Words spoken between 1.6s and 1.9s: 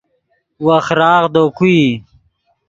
ای